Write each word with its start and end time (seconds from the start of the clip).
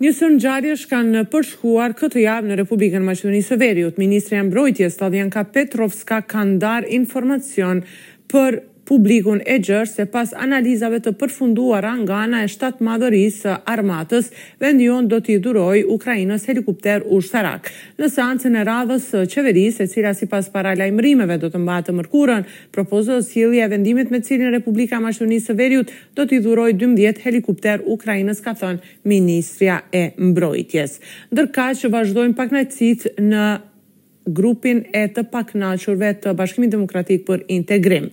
Një 0.00 0.10
sërnë 0.16 0.38
gjarje 0.40 0.74
kanë 0.90 1.10
në 1.12 1.22
përshkuar 1.32 1.92
këtë 1.98 2.22
javë 2.22 2.48
në 2.50 2.54
Republikën 2.62 3.02
Maqedonisë 3.04 3.58
Veriut. 3.60 3.98
Ministre 4.00 4.38
e 4.40 4.44
Mbrojtjes, 4.46 4.94
Tadjanka 4.96 5.42
Petrovska, 5.52 6.22
kanë 6.30 6.56
darë 6.62 6.88
informacion 6.96 7.82
për 8.32 8.56
publikun 8.90 9.38
e 9.46 9.58
gjërë 9.62 9.86
se 9.86 10.04
pas 10.10 10.32
analizave 10.40 10.98
të 11.04 11.12
përfunduara 11.20 11.92
nga 12.02 12.16
ana 12.24 12.40
e 12.42 12.48
shtatë 12.50 12.82
madhërisë 12.86 13.52
armatës, 13.70 14.30
vendion 14.62 15.06
do 15.10 15.20
t'i 15.22 15.36
duroj 15.44 15.84
Ukrajinës 15.94 16.48
helikopter 16.50 17.04
ushtarak. 17.18 17.68
Në 18.02 18.08
seancën 18.16 18.58
e 18.58 18.64
radhës 18.66 19.06
së 19.12 19.22
qeverisë, 19.30 19.86
e 19.86 19.90
cila 19.94 20.10
si 20.18 20.26
pas 20.30 20.50
para 20.50 20.72
lajmërimeve 20.80 21.36
do 21.38 21.52
të 21.52 21.62
mbatë 21.62 21.94
mërkurën, 22.00 22.46
propozo 22.74 23.20
sili 23.22 23.62
e 23.62 23.70
vendimit 23.70 24.10
me 24.10 24.22
cilin 24.26 24.50
Republika 24.56 24.98
Mashtunisë 25.04 25.52
së 25.52 25.58
Veriut 25.60 25.94
do 26.18 26.26
t'i 26.26 26.42
duroj 26.42 26.72
12 26.82 27.22
helikopter 27.28 27.86
Ukrajinës, 27.94 28.42
ka 28.42 28.56
thënë 28.58 29.06
Ministria 29.06 29.84
e 29.94 30.08
Mbrojtjes. 30.18 30.98
Dërka 31.30 31.70
që 31.78 31.94
vazhdojmë 31.94 32.34
pak 32.42 32.50
në 32.58 32.66
në 33.30 33.44
grupin 34.26 34.82
e 34.92 35.06
të 35.14 35.24
paknaqurve 35.32 36.10
të 36.24 36.32
Bashkimit 36.36 36.70
Demokratik 36.72 37.24
për 37.26 37.42
Integrim. 37.52 38.10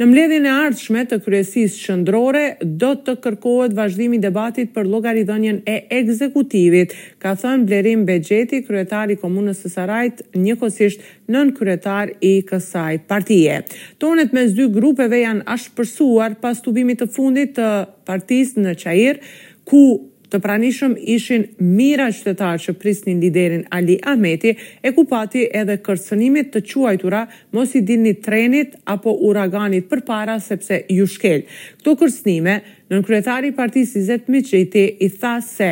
Në 0.00 0.06
mbledhjen 0.08 0.46
e 0.48 0.52
ardhshme 0.66 1.04
të 1.06 1.18
kryesisë 1.24 1.84
qendrore 1.86 2.44
do 2.64 2.94
të 3.06 3.14
kërkohet 3.22 3.76
vazhdimi 3.78 4.18
i 4.18 4.22
debatit 4.24 4.72
për 4.74 4.88
llogaridhënien 4.90 5.60
e 5.68 5.76
ekzekutivit, 6.00 6.94
ka 7.22 7.36
thënë 7.38 7.68
Blerim 7.68 8.02
begjeti 8.08 8.64
kryetari 8.66 9.14
i 9.16 9.20
komunës 9.22 9.62
së 9.64 9.70
Sarajt, 9.76 10.22
njëkohësisht 10.34 11.04
nën 11.30 11.52
kryetar 11.56 12.12
i 12.20 12.34
kësaj 12.48 12.98
partie. 13.10 13.60
Tonet 13.98 14.34
mes 14.36 14.50
dy 14.56 14.66
grupeve 14.74 15.22
janë 15.22 15.46
ashpërsuar 15.54 16.36
pas 16.42 16.58
tubimit 16.62 17.00
të 17.04 17.08
fundit 17.14 17.54
të 17.56 17.70
partisë 18.04 18.60
në 18.66 18.74
Qair, 18.82 19.22
ku 19.64 19.86
Të 20.34 20.40
pranishëm 20.42 20.94
ishin 21.14 21.44
mira 21.78 22.08
qytetarë 22.10 22.58
që 22.64 22.72
prisnin 22.82 23.20
liderin 23.22 23.60
Ali 23.76 23.94
Ahmeti, 24.12 24.50
e 24.82 24.90
ku 24.96 25.04
pati 25.06 25.44
edhe 25.60 25.76
kërcënimet 25.86 26.48
të 26.56 26.62
quajtura 26.72 27.20
mos 27.54 27.76
i 27.78 27.84
dilni 27.86 28.16
trenit 28.24 28.74
apo 28.96 29.14
uraganit 29.28 29.86
për 29.92 30.02
para 30.10 30.34
sepse 30.42 30.80
ju 30.96 31.06
shkel. 31.12 31.46
Këto 31.76 31.94
kërcënime, 32.02 32.56
nën 32.90 33.06
kryetari 33.06 33.54
partisi 33.54 34.02
Zetë 34.08 34.34
Miqiti 34.34 34.88
i 35.06 35.12
tha 35.20 35.36
se 35.46 35.70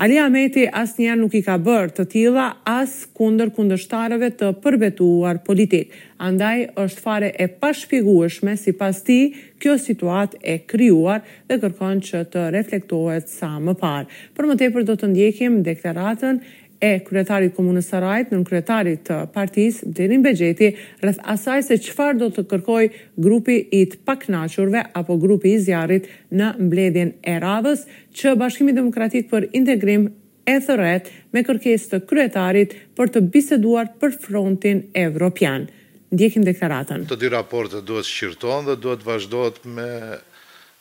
Ali 0.00 0.16
Ahmeti 0.22 0.62
as 0.72 0.92
nuk 1.18 1.32
i 1.34 1.40
ka 1.42 1.56
bërë 1.58 1.88
të 1.96 2.04
tila 2.12 2.44
as 2.70 2.92
kunder 3.18 3.50
kundështarëve 3.50 4.28
të 4.40 4.48
përbetuar 4.62 5.38
politik. 5.46 5.90
Andaj 6.22 6.60
është 6.84 7.02
fare 7.06 7.30
e 7.34 7.48
pashpjegueshme 7.58 8.54
si 8.56 8.72
pas 8.78 9.02
ti 9.02 9.16
kjo 9.58 9.74
situat 9.82 10.36
e 10.42 10.54
kryuar 10.70 11.20
dhe 11.50 11.58
kërkon 11.64 12.00
që 12.10 12.22
të 12.32 12.46
reflektohet 12.54 13.26
sa 13.32 13.50
më 13.58 13.74
parë. 13.82 14.06
Për 14.38 14.46
më 14.52 14.58
tepër 14.62 14.82
do 14.84 14.94
të 15.02 15.10
ndjekim 15.16 15.58
deklaratën 15.66 16.38
e 16.80 16.98
kryetarit 17.04 17.54
komunës 17.56 17.88
Sarajt, 17.90 18.30
nën 18.32 18.44
kryetarit 18.46 19.02
të 19.08 19.16
partijës, 19.34 19.80
Dirin 19.96 20.22
Begjeti, 20.22 20.70
rrëth 21.02 21.20
asaj 21.32 21.64
se 21.68 21.78
qëfar 21.88 22.18
do 22.20 22.28
të 22.34 22.44
kërkoj 22.50 22.84
grupi 23.24 23.58
i 23.72 23.82
të 23.90 24.00
paknachurve, 24.06 24.84
apo 24.98 25.16
grupi 25.22 25.54
i 25.56 25.60
zjarit 25.64 26.06
në 26.30 26.52
mbledhjen 26.62 27.14
e 27.28 27.34
radhës, 27.42 27.82
që 28.14 28.36
Bashkimi 28.42 28.74
Demokratik 28.76 29.26
për 29.32 29.48
Integrim 29.58 30.06
e 30.48 30.54
thëret 30.64 31.10
me 31.34 31.42
kërkes 31.44 31.88
të 31.90 32.00
kryetarit 32.08 32.76
për 32.98 33.10
të 33.16 33.24
biseduar 33.34 33.90
për 34.02 34.14
frontin 34.22 34.84
evropian. 34.96 35.66
Ndjekim 36.14 36.46
deklaratën. 36.46 37.02
Të 37.10 37.18
dy 37.20 37.28
raportet 37.34 37.84
duhet 37.84 38.06
shqirton 38.08 38.64
dhe 38.70 38.78
duhet 38.80 39.02
vazhdojt 39.04 39.58
me 39.68 39.90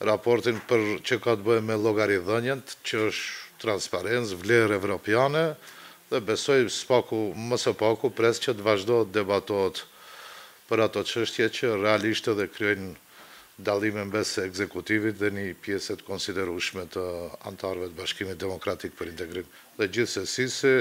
raportin 0.08 0.62
për 0.70 0.86
që 1.04 1.18
ka 1.26 1.34
të 1.36 1.44
bëhe 1.44 1.66
me 1.68 1.76
logarithënjën, 1.88 2.62
që 2.86 3.02
është 3.10 3.44
transparencë, 3.60 4.38
vlerë 4.44 4.78
evropiane, 4.78 5.44
dhe 6.12 6.22
besoj 6.24 6.68
spaku, 6.72 7.34
mësë 7.36 7.74
paku, 7.80 8.10
pres 8.16 8.40
që 8.44 8.54
të 8.56 8.64
vazhdo 8.64 9.02
të 9.08 9.14
debatot 9.20 9.82
për 10.68 10.84
ato 10.86 11.04
qështje 11.04 11.48
që 11.58 11.74
realisht 11.82 12.28
edhe 12.32 12.48
kryojnë 12.52 12.94
dalime 13.68 14.04
besë 14.14 14.44
e 14.44 14.50
ekzekutivit 14.50 15.18
dhe 15.20 15.32
një 15.34 15.46
pjeset 15.66 16.04
konsiderushme 16.08 16.86
të 16.94 17.04
antarëve 17.50 17.90
të 17.92 17.98
bashkimit 18.00 18.40
demokratik 18.40 18.94
për 19.00 19.12
integrim. 19.12 19.48
Dhe 19.80 19.88
gjithë 19.98 20.14
se 20.14 20.26
si 20.34 20.48
se 20.54 20.74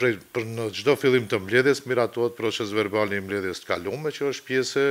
për 0.00 0.46
në 0.48 0.66
gjdo 0.78 0.94
fillim 0.96 1.26
të 1.28 1.42
mbledhjes, 1.44 1.84
miratuat 1.86 2.34
proces 2.38 2.72
verbali 2.74 3.18
i 3.20 3.22
mbledhjes 3.22 3.60
të 3.62 3.68
kalume, 3.74 4.10
që 4.10 4.32
është 4.32 4.46
pjese 4.48 4.84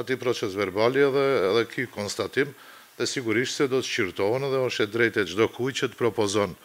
ati 0.00 0.16
proces 0.20 0.56
verbali 0.58 1.04
edhe 1.04 1.66
ki 1.74 1.86
konstatim 1.94 2.50
dhe 2.96 3.06
sigurisht 3.06 3.60
se 3.60 3.68
do 3.68 3.82
të 3.84 3.90
qyrtojnë 3.92 4.48
edhe 4.50 4.64
është 4.70 4.82
e 4.86 4.92
drejt 4.96 5.20
e 5.20 5.26
gjdo 5.28 5.50
kuj 5.60 5.72
që 5.82 5.92
të 5.92 6.00
propozonë 6.00 6.56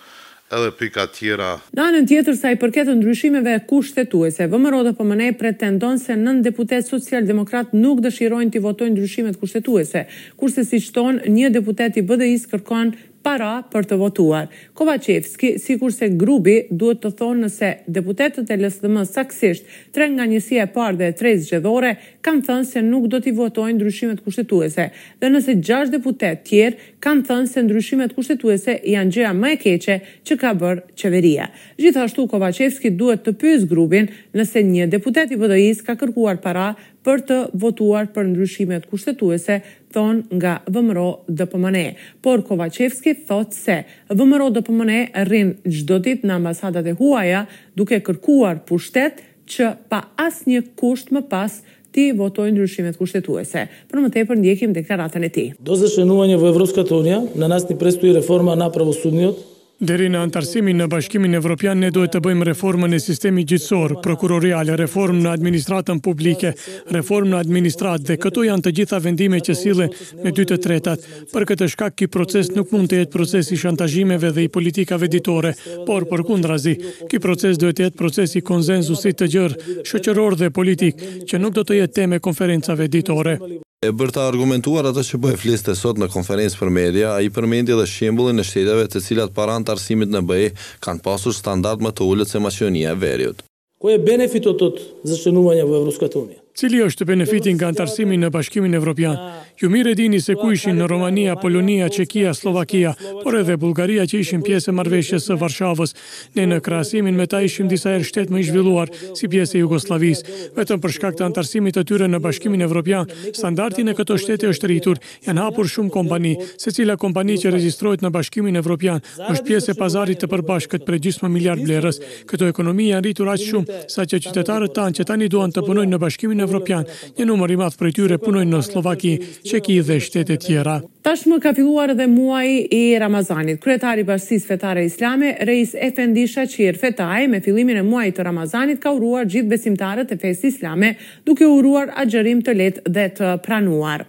edhe 0.57 0.71
pika 0.79 1.05
tjera. 1.07 1.53
Danën 1.75 2.07
tjetër 2.07 2.35
sa 2.35 2.51
i 2.51 2.57
përket 2.59 2.89
të 2.89 2.97
ndryshimeve 2.99 3.53
kushtetuese, 3.69 4.47
VMRO 4.51 4.81
dhe 4.87 4.93
PMN 4.97 5.29
po 5.31 5.39
pretendon 5.45 5.99
se 5.99 6.17
nën 6.19 6.41
deputet 6.47 6.87
social-demokrat 6.89 7.71
nuk 7.83 8.01
dëshirojnë 8.05 8.51
të 8.51 8.63
votojnë 8.65 8.95
ndryshimet 8.97 9.39
kushtetuese, 9.39 10.05
kurse 10.39 10.65
si 10.67 10.81
qëton 10.83 11.23
një 11.37 11.53
deputet 11.57 11.97
i 11.97 12.03
BDI 12.05 12.35
së 12.43 12.51
kërkon 12.55 12.93
para 13.23 13.61
për 13.71 13.85
të 13.89 13.97
votuar. 14.01 14.47
Kovacevski, 14.77 15.53
si 15.61 15.75
kurse 15.79 16.07
grubi, 16.17 16.55
duhet 16.71 17.01
të 17.03 17.11
thonë 17.19 17.45
nëse 17.45 17.69
deputetet 17.93 18.49
e 18.53 18.57
lësë 18.61 18.83
dhe 18.85 18.91
më 18.95 19.03
saksisht, 19.09 19.67
tre 19.95 20.07
nga 20.13 20.25
njësia 20.29 20.65
e 20.67 20.71
parë 20.75 20.99
dhe 20.99 21.09
tre 21.19 21.35
zgjedhore, 21.41 21.95
kam 22.25 22.41
thënë 22.45 22.67
se 22.71 22.83
nuk 22.85 23.07
do 23.13 23.19
t'i 23.23 23.33
votojnë 23.37 23.77
ndryshimet 23.79 24.23
kushtetuese. 24.25 24.87
Dhe 25.21 25.31
nëse 25.33 25.55
gjash 25.67 25.91
deputet 25.93 26.43
tjerë, 26.49 26.89
kam 27.01 27.23
thënë 27.25 27.49
se 27.51 27.63
ndryshimet 27.65 28.15
kushtetuese 28.17 28.77
janë 28.93 29.15
gjëja 29.17 29.33
më 29.41 29.53
e 29.55 29.59
keqe 29.65 29.99
që 30.27 30.39
ka 30.41 30.53
bërë 30.61 30.85
qeveria. 31.01 31.49
Gjithashtu, 31.81 32.27
Kovacevski 32.29 32.91
duhet 32.97 33.23
të 33.25 33.35
pysë 33.41 33.69
grubin 33.71 34.09
nëse 34.37 34.65
një 34.71 34.89
deputet 34.93 35.31
i 35.35 35.39
vëdojis 35.41 35.83
ka 35.87 35.97
kërkuar 36.01 36.41
para 36.43 36.71
për 37.05 37.21
të 37.29 37.37
votuar 37.61 38.09
për 38.13 38.27
ndryshimet 38.31 38.85
kushtetuese, 38.89 39.59
thon 39.93 40.21
nga 40.37 40.55
Vëmëro 40.71 41.05
DPMN. 41.27 41.79
Por 42.23 42.43
Kovacevski 42.47 43.15
thot 43.27 43.53
se 43.57 43.79
Vëmëro 44.11 44.51
DPMN 44.55 45.25
rrin 45.27 45.55
çdo 45.67 46.01
ditë 46.05 46.27
në 46.29 46.37
ambasadat 46.37 46.87
e 46.87 46.95
huaja 46.99 47.45
duke 47.75 47.99
kërkuar 48.05 48.61
pushtet 48.69 49.23
që 49.51 49.73
pa 49.91 50.05
asnjë 50.21 50.65
kusht 50.79 51.11
më 51.15 51.25
pas 51.33 51.61
ti 51.91 52.09
votoj 52.15 52.47
ndryshimet 52.53 52.95
kushtetuese. 52.99 53.65
Për 53.91 53.99
më 54.05 54.11
tepër 54.15 54.39
ndjekim 54.39 54.75
deklaratën 54.75 55.25
e 55.27 55.29
tij. 55.35 55.49
Do 55.59 55.75
të 55.75 55.91
vë 56.07 56.29
në 56.29 56.33
Evropskatonia, 56.51 57.19
në 57.35 57.49
nas 57.51 57.67
ti 57.67 57.75
prestoi 57.81 58.13
reforma 58.15 58.55
na 58.55 58.69
pravosudniot, 58.71 59.41
Deri 59.81 60.11
në 60.13 60.19
antarësimin 60.27 60.77
në 60.77 60.85
bashkimin 60.91 61.33
evropian, 61.39 61.79
ne 61.81 61.87
duhet 61.89 62.11
të 62.13 62.19
bëjmë 62.21 62.45
reformën 62.51 62.91
në 62.93 62.97
sistemi 63.01 63.41
gjithësor, 63.49 63.95
prokuroriale, 64.05 64.75
reform 64.77 65.23
në 65.23 65.31
administratën 65.31 65.97
publike, 66.05 66.51
reform 66.93 67.31
në 67.31 67.39
administratë 67.39 68.11
dhe 68.11 68.17
këto 68.21 68.43
janë 68.45 68.63
të 68.67 68.73
gjitha 68.77 68.99
vendime 69.01 69.39
që 69.41 69.55
sile 69.57 69.87
me 70.21 70.33
dy 70.37 70.45
të 70.51 70.59
tretat. 70.67 71.07
Për 71.33 71.47
këtë 71.53 71.69
shkak, 71.73 71.95
ki 71.97 72.11
proces 72.13 72.51
nuk 72.53 72.69
mund 72.75 72.93
të 72.93 72.99
jetë 72.99 73.15
proces 73.15 73.49
i 73.49 73.57
shantajimeve 73.63 74.29
dhe 74.37 74.45
i 74.45 74.51
politikave 74.59 75.09
ditore, 75.17 75.55
por 75.89 76.05
për 76.13 76.25
kundrazi, 76.29 76.75
ki 77.09 77.23
proces 77.25 77.57
duhet 77.57 77.79
të 77.81 77.87
jetë 77.87 78.01
proces 78.03 78.37
i 78.37 78.45
të 78.45 79.31
gjërë, 79.33 79.79
shëqëror 79.89 80.37
dhe 80.43 80.53
politik, 80.61 81.01
që 81.25 81.41
nuk 81.41 81.57
do 81.57 81.65
të 81.65 81.81
jetë 81.81 81.93
teme 82.03 82.21
konferencave 82.21 82.85
ditore 82.87 83.39
e 83.81 83.89
bërë 83.97 84.13
të 84.13 84.21
argumentuar 84.21 84.85
atë 84.91 85.01
që 85.07 85.19
bëhe 85.23 85.37
po 85.39 85.41
flisë 85.41 85.65
të 85.67 85.73
sot 85.79 85.97
në 85.97 86.07
konferencë 86.13 86.59
për 86.59 86.69
media, 86.75 87.15
a 87.15 87.23
i 87.25 87.31
përmendje 87.33 87.73
dhe 87.79 87.87
shembulin 87.89 88.37
e 88.37 88.45
shteteve 88.45 88.83
të 88.85 89.01
cilat 89.01 89.33
paran 89.33 89.65
të 89.65 89.73
arsimit 89.73 90.13
në 90.13 90.21
bëhe 90.29 90.51
kanë 90.85 91.01
pasur 91.07 91.33
standart 91.33 91.81
më 91.81 91.95
të 91.97 92.05
ullët 92.11 92.29
se 92.29 92.43
maqionia 92.45 92.93
e 92.93 92.99
verjut. 93.01 93.41
Ko 93.81 93.89
e 93.89 93.97
benefitot 93.97 94.61
të 94.61 95.09
zëshënumë 95.09 95.57
një 95.61 95.65
vë 95.65 95.79
Evroskatonia? 95.81 96.40
Cili 96.55 96.81
është 96.83 97.05
benefiti 97.07 97.53
nga 97.55 97.69
antarësimi 97.71 98.17
në 98.19 98.27
bashkimin 98.35 98.73
Evropian? 98.75 99.15
Ju 99.61 99.69
mirë 99.71 99.93
e 99.93 99.95
dini 99.95 100.17
se 100.19 100.33
ku 100.35 100.49
ishin 100.51 100.75
në 100.79 100.87
Romania, 100.91 101.37
Polonia, 101.39 101.85
Qekia, 101.93 102.33
Slovakia, 102.35 102.91
por 103.23 103.37
edhe 103.39 103.55
Bulgaria 103.61 104.03
që 104.09 104.19
ishin 104.19 104.41
pjesë 104.43 104.73
e 104.73 104.75
marveshjes 104.75 105.29
së 105.29 105.37
Varshavës. 105.39 105.93
Ne 106.35 106.47
në 106.51 106.57
krasimin 106.65 107.15
me 107.15 107.27
ta 107.31 107.39
ishim 107.45 107.69
disa 107.71 107.93
erë 107.95 108.07
shtetë 108.09 108.35
më 108.35 108.41
ishvilluar 108.43 108.91
si 109.17 109.29
pjesë 109.31 109.57
e 109.57 109.61
Jugoslavis. 109.61 110.23
Vetëm 110.57 110.81
për 110.83 110.95
shkak 110.97 111.17
të 111.21 111.25
antarësimit 111.29 111.77
të 111.79 111.85
tyre 111.87 112.09
në 112.11 112.19
bashkimin 112.25 112.65
Evropian, 112.67 113.07
standartin 113.31 113.87
e 113.87 113.95
këto 114.01 114.19
shtete 114.19 114.49
është 114.51 114.71
rritur, 114.73 114.99
janë 115.29 115.39
hapur 115.45 115.71
shumë 115.71 115.93
kompani, 115.95 116.35
se 116.59 116.73
cila 116.75 116.97
kompani 116.97 117.39
që 117.45 117.53
registrojt 117.55 118.03
në 118.03 118.11
bashkimin 118.17 118.59
Evropian 118.59 118.99
është 119.31 119.45
pjesë 119.47 119.71
e 119.71 119.77
pazarit 119.79 120.19
të 120.19 120.27
përbashkët 120.35 120.83
për 120.89 120.99
gjysma 121.07 121.31
miliard 121.31 121.63
blerës. 121.63 122.01
Këto 122.27 122.51
ekonomi 122.51 122.91
janë 122.91 123.07
rritur 123.07 123.31
aqë 123.37 123.47
shumë 123.53 123.81
sa 123.95 124.03
që 124.03 124.19
qytetarët 124.27 124.75
tanë 124.75 124.99
që 124.99 125.07
tani 125.13 125.31
duan 125.31 125.55
të 125.55 125.63
punojnë 125.69 125.95
në 125.95 126.01
bashkimin 126.05 126.40
evropian. 126.41 126.85
Një 127.17 127.25
numër 127.29 127.53
i 127.53 127.57
madh 127.61 127.77
prej 127.79 127.93
tyre 127.97 128.17
punojnë 128.21 128.51
në 128.53 128.61
Slovaki, 128.65 129.13
Çeki 129.47 129.77
dhe 129.87 129.97
shtete 130.03 130.37
tjera. 130.41 130.79
Tashmë 131.05 131.39
ka 131.43 131.53
filluar 131.57 131.93
edhe 131.93 132.07
muaji 132.09 132.59
i 132.77 132.81
Ramazanit. 133.01 133.61
Kryetari 133.63 134.05
i 134.05 134.07
Bashkisë 134.07 134.51
Fetare 134.51 134.83
Islame, 134.89 135.33
Reis 135.47 135.73
Efendi 135.89 136.27
Shaqir 136.29 136.77
Fetaj, 136.81 137.25
me 137.31 137.41
fillimin 137.45 137.79
e 137.81 137.85
muajit 137.87 138.19
të 138.19 138.25
Ramazanit 138.29 138.81
ka 138.83 138.93
uruar 138.97 139.25
gjithë 139.29 139.51
besimtarët 139.55 140.13
e 140.15 140.19
fesë 140.21 140.51
islame, 140.53 140.93
duke 141.27 141.47
uruar 141.49 141.93
agjërim 142.03 142.43
të 142.45 142.57
lehtë 142.59 142.85
dhe 142.97 143.07
të 143.19 143.33
pranuar. 143.45 144.05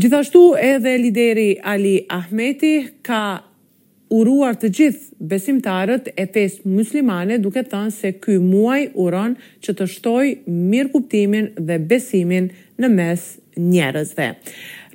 Gjithashtu 0.00 0.44
edhe 0.62 0.92
lideri 1.02 1.48
Ali 1.66 1.96
Ahmeti 2.14 2.74
ka 3.04 3.24
uruar 4.10 4.56
të 4.58 4.70
gjithë 4.76 5.26
besimtarët 5.30 6.08
e 6.18 6.24
fes 6.34 6.58
muslimane 6.66 7.36
duke 7.38 7.62
thënë 7.70 7.92
se 7.94 8.10
ky 8.22 8.34
muaj 8.42 8.80
uron 8.98 9.36
që 9.62 9.74
të 9.78 9.86
shtoj 9.94 10.24
mirë 10.50 10.90
kuptimin 10.94 11.52
dhe 11.56 11.76
besimin 11.88 12.50
në 12.80 12.90
mes 12.96 13.28
njerëzve. 13.60 14.28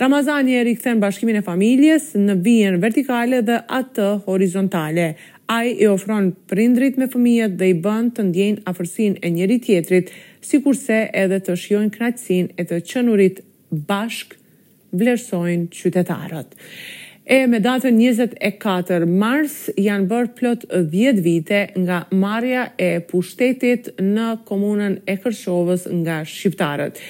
Ramazani 0.01 0.57
e 0.57 0.65
rikëthen 0.67 0.99
bashkimin 0.99 1.39
e 1.39 1.45
familjes 1.45 2.09
në 2.19 2.35
vijen 2.43 2.81
vertikale 2.83 3.39
dhe 3.47 3.61
atë 3.81 4.09
horizontale. 4.27 5.13
Ai 5.47 5.75
i 5.77 5.87
ofron 5.91 6.31
prindrit 6.49 6.97
me 6.97 7.07
fëmijët 7.07 7.55
dhe 7.59 7.69
i 7.71 7.75
bënd 7.85 8.15
të 8.17 8.25
ndjenë 8.31 8.63
afërsin 8.71 9.19
e 9.21 9.29
njeri 9.31 9.59
tjetrit, 9.61 10.09
si 10.41 10.57
kurse 10.65 11.03
edhe 11.21 11.37
të 11.45 11.55
shjojnë 11.61 11.93
kratësin 11.95 12.49
e 12.59 12.65
të 12.67 12.81
qënurit 12.89 13.41
bashk 13.87 14.35
vlerësojnë 14.95 15.69
qytetarët. 15.75 16.53
E 17.27 17.45
me 17.49 17.57
datën 17.57 17.95
24 17.97 19.05
mars 19.09 19.53
janë 19.81 20.05
bërë 20.11 20.27
plot 20.37 20.65
10 20.93 21.21
vite 21.25 21.57
nga 21.73 22.03
marja 22.13 22.67
e 22.77 22.91
pushtetit 23.01 23.89
në 23.97 24.27
komunën 24.45 24.99
e 25.09 25.15
Kërqovës 25.23 25.87
nga 26.03 26.19
Shqiptarët. 26.27 27.01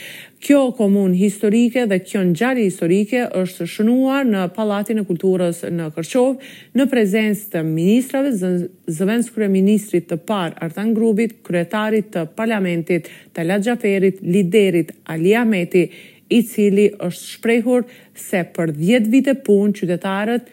Kjo 0.46 0.62
komun 0.78 1.12
historike 1.20 1.84
dhe 1.92 1.98
kjo 2.06 2.22
në 2.30 2.38
gjari 2.40 2.68
historike 2.70 3.26
është 3.42 3.68
shënuar 3.74 4.24
në 4.30 4.46
Palatin 4.56 5.02
e 5.04 5.06
Kulturës 5.10 5.66
në 5.74 5.90
Kërqovë 5.98 6.50
në 6.80 6.88
prezencë 6.96 7.52
të 7.56 7.66
ministrave, 7.74 8.32
zëvens 8.40 9.32
kërë 9.36 9.52
ministrit 9.52 10.08
të 10.14 10.22
par 10.30 10.56
Artan 10.64 10.96
Grubit, 10.96 11.42
kryetarit 11.48 12.14
të 12.16 12.28
parlamentit, 12.40 13.12
të 13.36 13.50
Xhaferit, 13.68 14.24
liderit, 14.24 14.96
aliameti, 15.12 15.90
i 16.34 16.40
cili 16.44 16.88
është 16.96 17.28
shprehur 17.36 17.86
se 18.18 18.42
për 18.56 18.72
10 18.80 19.10
vite 19.14 19.36
punë 19.46 19.76
qytetarët 19.80 20.48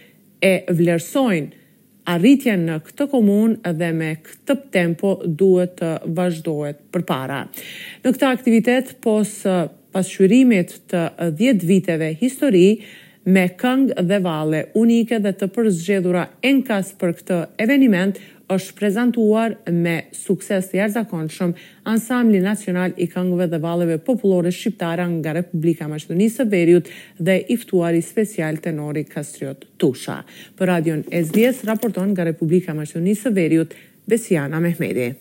e 0.44 0.52
vlerësojnë 0.68 1.60
arritjen 2.12 2.64
në 2.66 2.80
këtë 2.88 3.06
komunë 3.12 3.72
dhe 3.78 3.92
me 3.94 4.08
këtë 4.26 4.56
tempo 4.74 5.14
duhet 5.22 5.76
të 5.78 5.90
vazhdohet 6.18 6.80
për 6.92 7.04
para. 7.06 7.44
Në 8.02 8.10
këtë 8.16 8.28
aktivitet, 8.30 8.96
pos 9.04 9.36
pasqyrimit 9.94 10.76
të 10.90 11.04
10 11.38 11.64
viteve 11.68 12.10
histori, 12.18 12.82
me 13.22 13.44
këngë 13.60 14.02
dhe 14.08 14.18
vale 14.24 14.64
unike 14.80 15.20
dhe 15.22 15.30
të 15.38 15.46
përzgjedhura 15.54 16.24
enkas 16.48 16.88
për 16.98 17.12
këtë 17.20 17.36
eveniment, 17.62 18.18
është 18.56 18.74
prezentuar 18.78 19.54
me 19.84 19.94
sukses 20.16 20.66
të 20.70 20.78
jarëzakonëshëm 20.80 21.52
ansambli 21.92 22.40
nacional 22.44 22.94
i 23.00 23.06
këngëve 23.14 23.46
dhe 23.54 23.60
valeve 23.64 23.96
populore 24.08 24.52
shqiptara 24.58 25.06
nga 25.14 25.34
Republika 25.38 25.88
Maqedonisë 25.92 26.42
së 26.42 26.48
Veriut 26.54 26.92
dhe 27.28 27.38
iftuari 27.56 28.02
special 28.12 28.60
tenori 28.66 29.04
Kastriot 29.16 29.64
Tusha. 29.80 30.20
Për 30.58 30.72
radion 30.74 31.04
SBS 31.24 31.64
raporton 31.70 32.12
nga 32.14 32.28
Republika 32.30 32.76
Maqedonisë 32.78 33.28
së 33.28 33.36
Veriut 33.40 33.76
Besiana 34.08 34.60
Mehmedi. 34.64 35.12